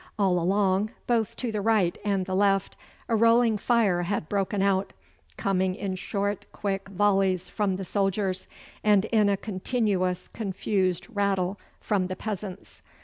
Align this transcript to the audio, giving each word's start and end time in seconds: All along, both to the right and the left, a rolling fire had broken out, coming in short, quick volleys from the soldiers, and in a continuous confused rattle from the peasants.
All 0.17 0.39
along, 0.39 0.89
both 1.05 1.35
to 1.35 1.51
the 1.51 1.61
right 1.61 1.95
and 2.03 2.25
the 2.25 2.33
left, 2.33 2.75
a 3.07 3.15
rolling 3.15 3.59
fire 3.59 4.01
had 4.01 4.27
broken 4.27 4.63
out, 4.63 4.93
coming 5.37 5.75
in 5.75 5.93
short, 5.93 6.47
quick 6.51 6.89
volleys 6.89 7.49
from 7.49 7.75
the 7.75 7.85
soldiers, 7.85 8.47
and 8.83 9.05
in 9.05 9.29
a 9.29 9.37
continuous 9.37 10.27
confused 10.29 11.05
rattle 11.13 11.59
from 11.79 12.07
the 12.07 12.15
peasants. 12.15 12.81